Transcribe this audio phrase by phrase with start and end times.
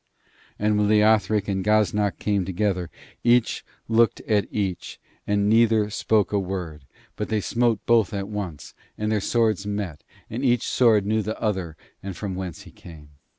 [0.57, 2.89] And when Leothric and Gaznak came together,
[3.23, 6.85] each looked at each, and neither spoke a word;
[7.15, 11.39] but they smote both at once, and their swords met, and each sword knew the
[11.39, 13.09] other and from whence he came.